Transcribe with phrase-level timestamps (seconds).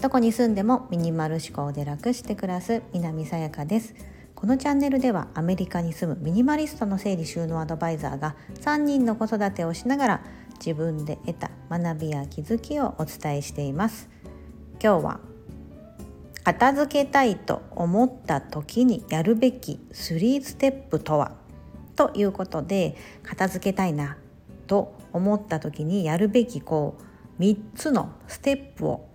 [0.00, 3.94] どこに住んでもミニマル思考で楽して暮らす南さやかです。
[4.34, 10.24] このチャンネルではアメリカに住むミニマリストの整理収納アドバイザーが3人の子育てをしながら
[10.54, 14.08] 自分で得た学びや気づきをお伝えしています。
[14.82, 15.20] 今日は
[16.42, 21.32] 片付けたいと思った時にやるべき3ステップとは？
[21.94, 24.16] ということで片付けたいな。
[24.70, 26.96] と思った時にやるべきこ
[27.36, 29.08] う3つのステップを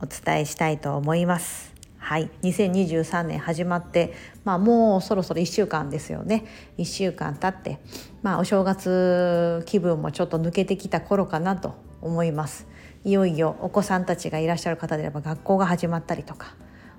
[0.00, 1.74] お伝えしたいと思います。
[1.98, 6.46] はい、2023年始まって、まあ、もうそろそろ1週間ですよね。
[6.78, 7.80] 1週間経って、
[8.22, 12.66] まあ、お正月気分もちょっと抜けてきた頃かなと思います。
[13.04, 16.54] いよいよお子さんたちがいらっしゃる方であれば学校が始まったりとか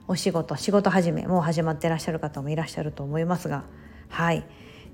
[0.08, 3.64] お仕事仕事始めもう始まっていらっしゃる方もいらっしゃると思いますが。
[4.10, 4.46] はい。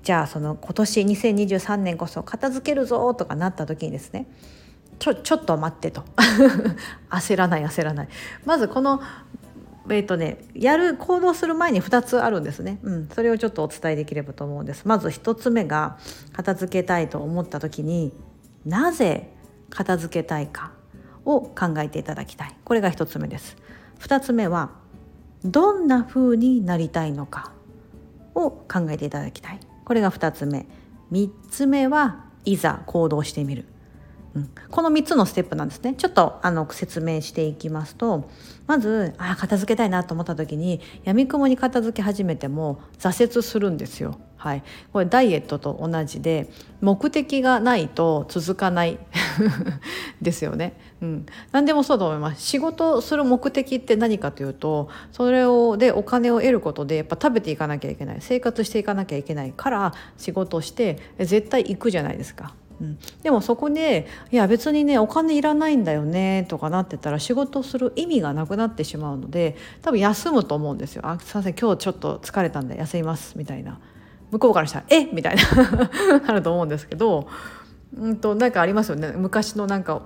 [0.02, 4.26] じゃあその今年2023年こそ片付けるぞとかなった時にですね
[4.98, 6.04] ちょちょっと待ってと。
[7.10, 8.08] 焦らない焦らない。
[8.44, 9.00] まずこの
[9.88, 14.86] えーとね、やる行動する前に2つあるんですね、うん、それをちょっとお伝えできればと思うんです。
[14.86, 15.98] まず1つ目が
[16.32, 18.12] 片付けたいと思った時に
[18.64, 19.32] なぜ
[19.70, 20.70] 片付けたいか
[21.24, 22.54] を考えていただきたい。
[22.64, 23.56] これが1つ目です。
[23.98, 24.70] 2つ目は
[25.44, 27.50] どんな風になりたいのか
[28.36, 29.58] を考えていただきたい。
[29.84, 30.66] これが2つ目。
[31.10, 33.66] 3つ目はいざ行動してみる。
[34.34, 35.94] うん、この3つのステップなんですね。
[35.94, 38.28] ちょっとあの説明していきますと
[38.66, 44.18] まずあ片付けたいなと思った時にやみくもに片付け始めても挫折するんですよ。
[44.42, 46.48] はい、これダイエットと同じで
[46.80, 48.98] 目的がないと続かない
[50.20, 52.42] ですよね、うん、何でもそうと思います。
[52.42, 58.16] 仕事する目的って何かというとそれをでお金を得ることでやっぱ食べていかなきゃいけない。
[58.18, 62.52] 生活していかなきゃいけないから仕事して絶対行くじゃないですか。
[62.80, 71.02] うん、でもそこでいや別にねお金いらないんだよねとかなってたら仕事する意味がなくなってしまうので多分休むと思うんですよ。
[71.06, 73.78] あすいません今日ちょっと疲れたんで休みますみたいな。
[74.32, 75.04] 向こうからしたら「え？
[75.12, 77.28] みたいな なると思うんですけど。
[77.94, 80.00] うんとなんかありますよね昔のなんか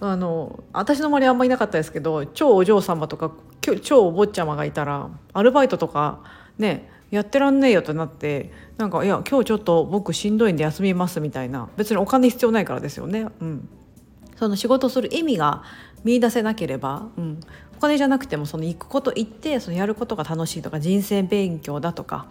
[0.00, 3.32] あの私の周りあんまりいなかったですけど超お嬢様とか
[3.82, 6.20] 超お坊ちゃまがいたらアルバイトとか
[6.58, 13.26] ねやってらんねえよとなってなんかいや今日ちょっと僕しんどいんで休みますみたいな別にお金必要ないからですよね。
[13.40, 13.68] うん、
[14.36, 15.62] その仕事する意味が
[16.04, 17.40] 見出せなければ、うん、
[17.82, 22.28] 金じゃなくてもその行くこと行ってそのやることが楽しいとか人生勉強だとか、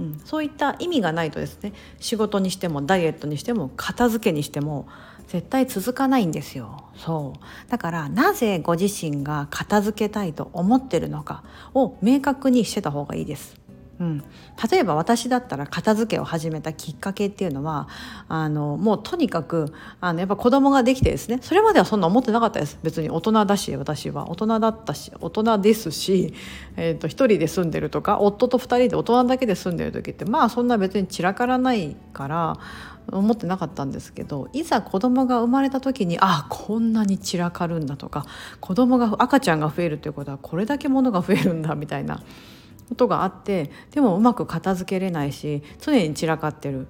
[0.00, 4.88] うん、そういった意味がないとですね仕事にしてもダイエットにしても片付けにしても
[5.28, 11.44] 絶対続かないんですよそうだからなぜご自身が片付けたいと思ってるのか
[11.74, 13.63] を明確にしてた方がいいです。
[14.00, 14.24] うん、
[14.70, 17.88] 例えば私だったら片付けを始めたきっかけっていうのは
[18.28, 26.34] あのもうとにかくあのやっぱ子供ができてですねそれまではそんな思ってなかったです別に大人だし私は大人だったし大人ですし、
[26.76, 32.58] えーと、1人で住んでるとか夫と2人で大人だけで住んでる時ってまあそんな別に散らからないから
[33.12, 38.26] 思ってなかったんですけどいざ子供が生まれた時にあこんなに散らかるんだとか
[38.60, 42.22] 子供が赤ちゃんが増えるということはこれだけ物が増えるんだみたいな。
[42.88, 46.86] ことがあってでもうまく片付けれないし常に散らかってる。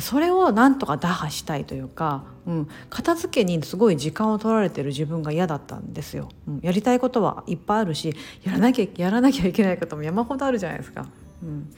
[0.00, 8.12] それをなんとか打破したいというか、うん、片付けにすごい時間を取られてる自分が嫌だったんですよ、うん、やりたいことはいっぱいあるし
[8.42, 11.06] やらなきゃやらなきゃいけないことも山ほどあるじゃないですか。
[11.44, 11.70] うん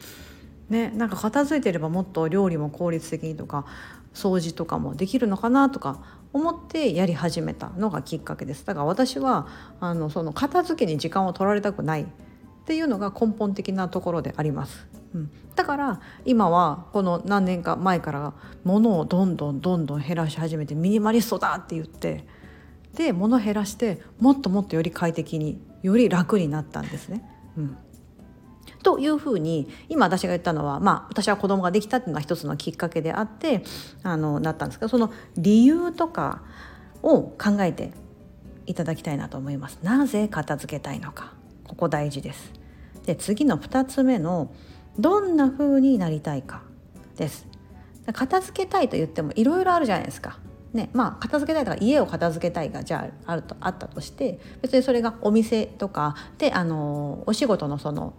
[0.68, 3.66] ね、なんか片付いてればもっと料理も効率的にとか
[4.14, 6.02] 掃除とかもできるのかなとか
[6.32, 8.66] 思ってやり始めたのがきっかけです。
[8.66, 9.46] だから私は
[9.78, 12.06] あのその片付けに時間を取られたくない。
[12.66, 14.88] っていうのが根本的なところであります。
[15.14, 18.34] うん、だから今はこの何年か前から
[18.64, 22.26] 物をどんどんどんどん減らし始めてミニマリストだって言って
[22.96, 27.22] で物減らしてもっともっとより快適により楽になったんですね。
[27.56, 27.76] うん
[28.82, 33.64] というふうに今私が言ったのは、まあ、私は子供ができたっていうのは一つのきっかけであって
[34.04, 36.42] あのなったんですけどその理由とか
[37.02, 37.92] を考えて
[38.66, 39.78] いただきたいなと思います。
[39.82, 41.32] なぜ片付けたいのか
[41.66, 42.52] ここ大事です。
[43.06, 44.52] で次の2つ目の
[44.98, 46.62] どんな風になりたいか
[47.16, 47.46] です。
[48.12, 50.38] 片付けたいと言ってもいろいろあるじゃないですか。
[50.72, 58.12] ねまあ、片付けたいとか家を片付けたいがじゃああるとあったとして別にそれがお店とかであのお仕事のその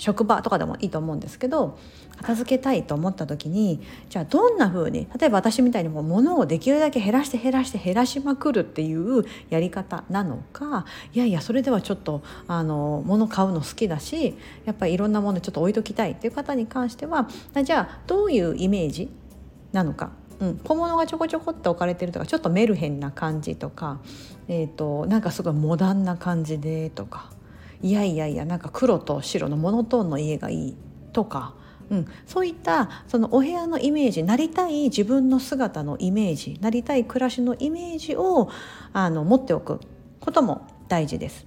[0.00, 1.78] 職場とかでもいいと思うんですけど
[2.16, 17.28] 片付けたいと思った時にじゃあどんな風に例えば私みたいにも物をできるだけ減らして減らして減らしまくるっていうやり方なのかいやいやそれではちょっとあの物買うの好きだしやっぱりいろんなものちょっと置いときたいっていう方に関しては
[17.62, 19.10] じゃあどういうイメージ
[19.72, 20.12] なのか。
[20.40, 24.00] うん、小物がちょこちょこって置かれてるとかちょっとメルヘンな感じとか、
[24.48, 27.30] えーと、なんかすごいモダンな感じでとか。
[27.82, 30.76] いやいやいやなんか黒と白のモノトーンの家がいい
[31.12, 31.54] とか、
[31.90, 38.50] うん、そういったそのお部屋のイメージなりたい自分の姿のイメージなりたい暮らしのイメージを
[38.92, 39.80] あの持っておく
[40.20, 41.44] ことも大事です。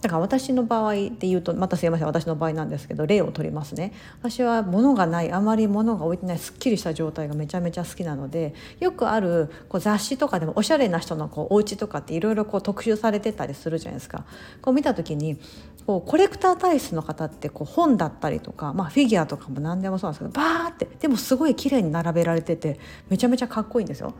[0.00, 14.24] だから私の場合で言うとまたすいません私の場合なんですけど例を取りますね私は物がないあまり物が置いてないすっきりした状態がめちゃめちゃ好きなのでよくあるこう雑誌とかでもおしゃれな人のこうお家とかっていろいろ特集されてたりするじゃないですか
[14.62, 15.38] こう見た時に
[15.86, 24.14] こうコレクター体質の方ってこう本だったりとか、まあ、フィギュアとかも何でもそうなんですけどバーってでもすごい綺麗に並べられててめちゃめちゃかっこいいんですよ。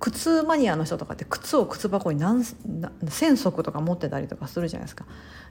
[0.00, 5.04] 靴マニアの人とかって靴を靴箱に何1,000足とか持ってたりとかするじゃないですか。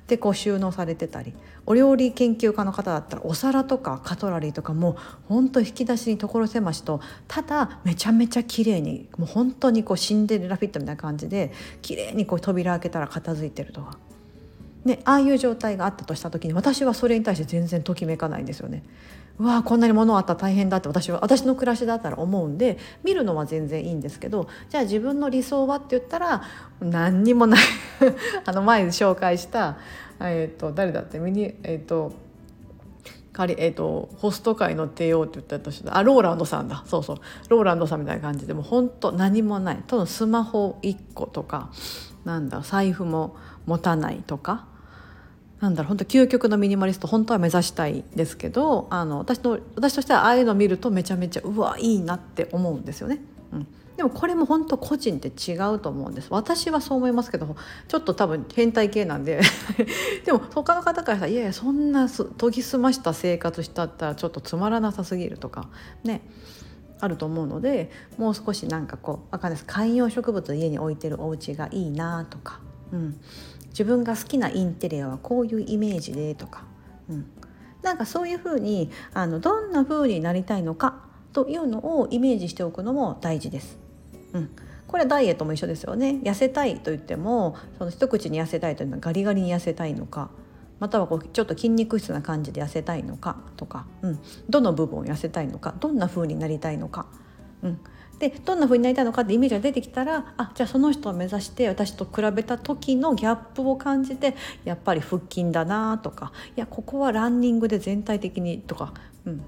[0.07, 1.33] でこう収納されてたり
[1.65, 4.95] お料理研究家の方だったらお皿とかカトラリーとかも
[5.27, 11.51] 本当引き出しに所狭しとただめちゃめちゃ綺麗にもう本当にこうシンデレラフィットみたいな感じで
[11.81, 13.97] 綺麗にこう扉開けたら片付いてるとか。
[14.85, 18.83] ね、ああいう状態があったとした時に私はそれに対して全然ときめかないんですよね。
[19.39, 26.43] うわこんなに物あったら大変だって私は私の暮らしだったら思うんで見るのは全然いいんですけどじゃあ自分の理想はって言ったら
[26.79, 27.59] 何にもない
[28.45, 29.77] あの前紹介した、
[30.19, 32.13] えーと、誰だってミニえっ、ー、と
[33.37, 36.83] 仮えーと、ホスト界の帝王って言ったとしてあローランドさんだ。
[36.87, 37.17] そうそう。
[37.49, 39.83] ローランドさんみたいな感じでも本当何もない。
[39.85, 41.69] とのスマホ1個とか
[42.25, 43.35] なんだ財布も
[43.67, 44.65] 持たないとか
[45.59, 53.19] なんだろう本当究極のミニマリスト本当は目指したいですけどあの私の私としてはああいうのを見るとめちゃめちゃうわいいなって思うんですよね。
[53.51, 56.27] うん、でもこれも本当個人って違うと思うんです。
[56.30, 57.56] 私はそう思いますけど
[57.88, 59.42] ちょっと多分変態系なんで。
[60.25, 65.69] でも他の方からさ「いやいやそんな研ぎ澄ました生活したったらちょっとつまらなさすぎる」とか
[66.04, 66.21] ね
[67.00, 69.65] あると思うのでもう少しなんかこうわかんです。
[69.65, 72.59] 観葉植物家に置いてるお家がいいなとか、
[72.91, 73.19] うん、
[73.69, 76.63] 自分が好きなインテリアはこういうイメージでとか、
[77.09, 77.25] うん、
[77.81, 81.03] なんかそういうふうにあのどんな風になりたいのか
[81.33, 83.77] というのをイメージしておくのも大事です。
[84.33, 84.49] うん、
[84.87, 86.19] これダイエットも一緒ですよね。
[86.23, 90.29] 痩せたいと言ってもその一口に痩せたいというのはガリガリに痩せたいのか
[90.79, 94.19] またはこうちょっと筋肉質な感じで痩せたいのかとか、うん、
[94.49, 97.07] どの部分を痩せたいのかどんな風になりたいのか、
[97.63, 97.79] うん、
[98.19, 108.93] でどんな風になりたいのかってイメージが出てきたらあじゃあその人を目指して私と比べた時のギャップを感じてやっぱり腹筋だなとかいやここはランニングで全体的にとか、
[109.25, 109.43] うん、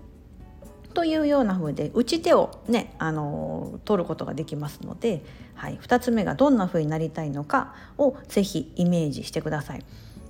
[0.94, 5.24] というような風で打ち手をねあの取ることができますので、
[5.56, 9.86] はい、2つ目がどんな風になりたいのかをぜひイメージしてください。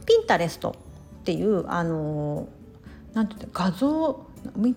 [0.05, 0.75] ピンタレスト
[1.21, 2.47] っていうあの
[3.13, 4.27] なんていう画像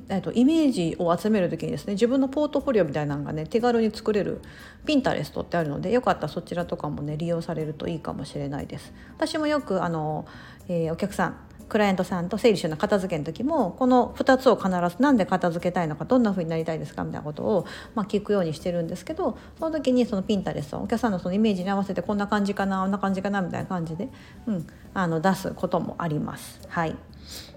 [0.08, 4.40] えっと、イメージを集める時にですね自分のポートフォリオみたいなのがね手軽に作れる
[4.86, 8.92] ピンタレストってあるのでよかったらそちらとかもね利用されるといいかもしれないです。
[9.16, 10.26] 私もよくあの、
[10.68, 11.36] えー、お客さん
[11.72, 24.10] クライアントさんと整理収納片付けの時もこの2つを必ず何で片付けたいのかどんな風になりたいですかみたいなことを、まあ、聞くようにしてるんですけどその時にそのピンタレストお客さんのそのイメージに合わせてこんな感じかなこんな感じかなみたいな感じで、
[24.46, 26.60] うん、あの出すこともあります。
[26.68, 26.94] はい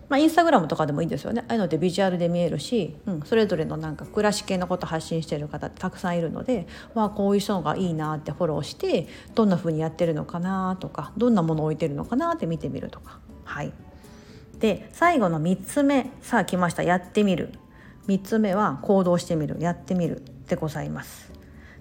[0.07, 1.43] まあ、インスタグラムとかでもいいですよね。
[1.47, 13.19] ああいうのってビジュアルで見えるし、うん、それぞれのなんか暮らし系のこと発信してる方ってたくさんいるので、まあ、こういう人がいいなってフォローしてどんな風にやってるのかなとかどんなものを置いてるのかなって見てみるとか。
[13.43, 13.73] はい。
[14.59, 16.11] で最後の3つ目。
[16.21, 16.83] さあ来ました。
[16.83, 17.53] やってみる。
[18.07, 19.57] 3つ目は行動してみる。
[19.59, 21.31] やってみるでございます。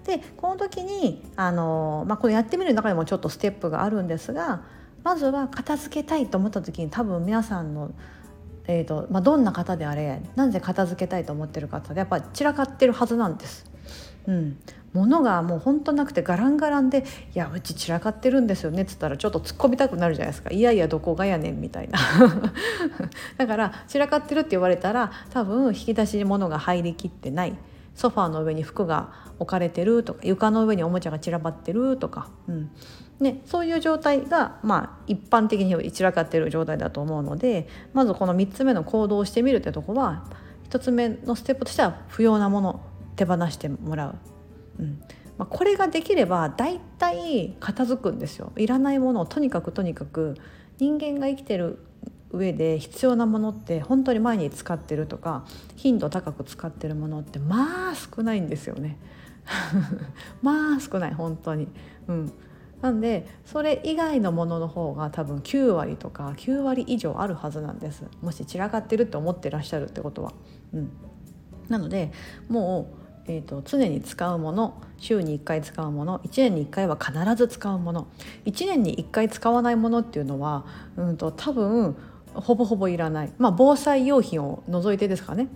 [0.05, 4.63] でこの時にあの、まあ、このやってみる中でもちょっとステップがあるんですが
[5.05, 7.91] まずは片付けたいと思った時に多分皆さんの
[8.67, 13.69] えーとまあ、どんな方であれなぜ片付けたいと思ってる方でやっぱ散らかってるはずなんです。
[14.25, 14.57] うん、
[14.91, 21.99] 物がもうほんとなくてガランガランで「いやうち散らかってるんですよね」っつったらちょっと突っ込みたくなるじゃないですか「いやいやどこがやねん」みたいな。
[23.37, 27.55] だから散らかってるって言われたら多分引き出しに物が入りきってない。
[27.95, 32.71] ソファーの上に服が置かれてるとか床の上におもちゃが散らばってるとか、うん、
[33.19, 40.25] ね、そういう状態が、まあ、一般的に散らかっている状態だと思うのでまずこの3つ目の行動をしてみるってとこは
[40.69, 42.81] 1つ目のステップとしては不要なもの
[43.15, 44.15] 手放してもらう。
[44.79, 45.01] うん。
[45.37, 48.51] まあ、これができれば大体片付くんですよ。
[48.57, 50.35] いらないものをとにかくとにかく
[50.77, 51.79] 人間が生きてる
[52.35, 58.97] 上で必要なものって本当に前に使ってるとか頻度高く使ってるものってまあ少ないんですよね。
[60.41, 61.67] まあ少ない本当に。
[62.07, 62.31] うん。
[62.81, 68.03] なんでそれ以外のものの方が多分9割とか9割以上あるはずなんです。
[68.21, 70.33] もし散らかってるって思ってらっしゃるってことは。
[70.73, 70.89] うん、
[71.69, 72.11] なので
[72.49, 78.07] もうえーと、常に使うもの週に1回使うもの1年に1回は必ず使うもの。
[78.45, 80.65] 1年に1回使わないものっていうのは、
[80.95, 81.95] うんと、多分
[82.35, 85.47] ほぼほぼいらない、まあ、防災用品を除いてですかね。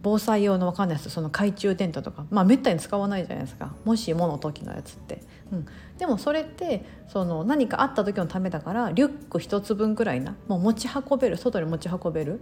[0.00, 1.10] 防災用のわかんないです。
[1.10, 2.24] その懐中電灯とか。
[2.30, 3.74] まあめったに使わないじゃないですか。
[3.84, 5.66] もしもの時のやつって、うん、
[5.98, 10.36] でもそれってその何かあった時のためだからリュック1つ分くらいな。
[10.46, 11.36] もう持ち運べる。
[11.36, 12.40] 外に持ち運べる。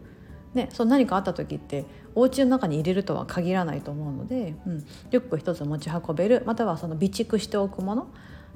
[0.53, 4.79] ね、その何かあった時ってお家の中に入れるとは限らないと思うので、うん、
[5.11, 6.43] リュック一つ持ち運べる。
[6.47, 8.09] またはその備蓄しておくもの。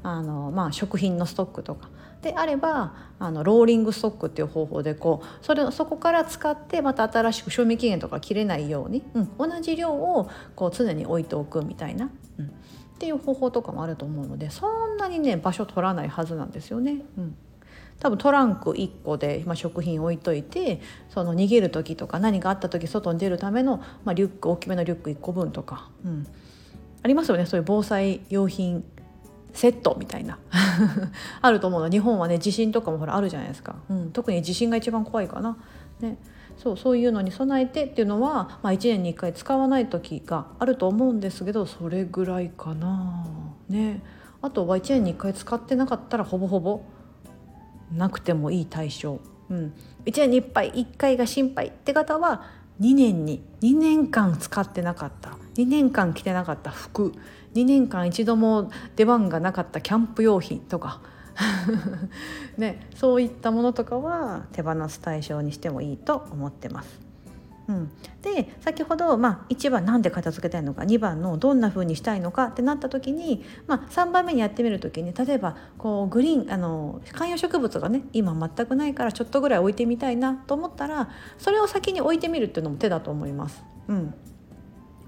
[0.03, 1.89] あの、まあ、食品のストックとか。
[2.23, 12.49] であればあのローリングストックっていう方法でこうそれそこから使ってまた新しく賞味期限とか切れないように、うん、同じ量をこう常に置いておくみたいな、うん、っ
[12.99, 17.03] ていう方法とかもあると思うのでそんなにね場所取らないはずなんですよね。
[17.17, 17.37] うん。
[17.99, 20.81] 多分トランク1個で、まあ、食品置いといて
[21.11, 26.27] その逃げる時とか何かあった時外に出るための、まあ、リュック大きめのリュック1個分とか、うん、
[27.03, 28.83] ありますよねそういう防災用品
[29.53, 30.39] セットみたいな。
[31.41, 31.91] あると思うの。
[31.91, 35.57] 日本はね地震とかもほらあるじゃないですか、うん、特に地震が一番怖いかな。
[36.01, 36.17] ね。
[36.57, 43.27] そうそういうのに備えてっていうのは、まあ、1年に1回使わない時があると思うんですけどそれぐらいかな。
[43.69, 44.03] ね、
[44.43, 46.83] あとは1年に1回使ってなかったらほぼほぼ
[47.93, 49.73] なくてもいい対象、うん、
[50.05, 52.45] 1年に1杯1回が心配って方は
[52.81, 55.40] 2年に2年間使ってなかった。
[55.55, 57.13] 2年間着てなかった服
[57.55, 61.01] 2年間一度も出番がなかったキャンプ用品とか
[62.59, 67.01] ね、そういったものとかは手放す対象にしてもいいと思ってます。
[67.69, 67.91] うん、
[68.21, 83.63] で先ほど、まあ、1番何で片付けたいのか2番のどんな風にしたいのかってなった時に、まあ、3番目にやってみる時に例えばこうグリーンあの観葉植物がね今全くないからちょっとぐらい置いてみたいなと思ったらそれを先に置いてみるっていうのも手だと思います。
[83.87, 84.15] うん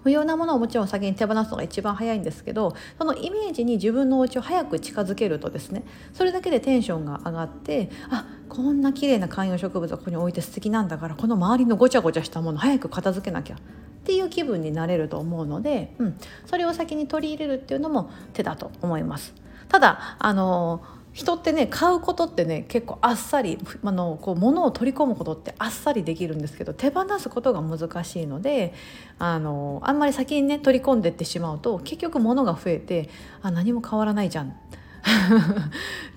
[0.03, 13.59] 不要なものをもちろん先に手放すのが一番早いんですけどそのイメージに自分のお家を早く近づけるとですねそれだけでテンションが上がってあこんな綺麗な観葉植物がここに置いて素敵なんだからこの周りのごちゃごちゃしたもの早く片付けなきゃっ
[14.05, 19.33] ていう気分になれると思うので、うん、それを先に取り入れるっていうのも手だと思います。
[19.69, 20.83] ただあの
[21.13, 28.73] 人ってね買うことってね結構あっさりあのこう物を取り込むことってあっさりできるんですけど手放すことが難しいので
[29.19, 33.11] あのあんまり先にね取り込んでってしまうと結局物が増えて
[33.43, 34.55] あ何も変わらないじゃん っ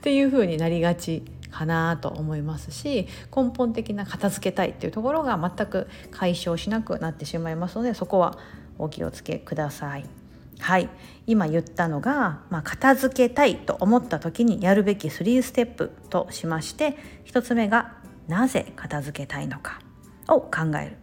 [0.02, 8.38] ていう風になりがちかなと思いますし根本的な片付けたいっていうところが全く解消しなくなってしまいますのでそこは
[8.78, 10.25] お気をつけください。
[10.60, 10.90] はい。
[11.28, 17.94] 今言ったのが、まあ、片付けたいと思った時にやるべき3ステップとしまして1つ目が
[18.28, 19.80] なぜ片付けたいのか
[20.28, 20.98] を考える。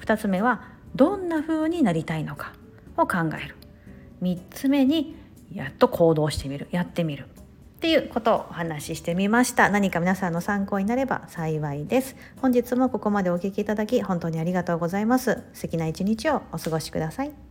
[0.00, 0.62] 2つ目は
[0.94, 2.52] どんな風になりたいのか
[2.96, 3.56] を考える。
[4.22, 5.16] 3つ目に
[5.52, 6.68] やっと行動してみる。
[6.70, 7.26] やってみる。
[7.78, 9.68] っていうことをお話ししてみました。
[9.70, 12.16] 何か皆さんの参考になれば幸いです。
[12.42, 15.44] 本日もここまでお聴きいただき本当にありがとうございます。
[15.52, 17.47] 素敵な一日をお過ごしください。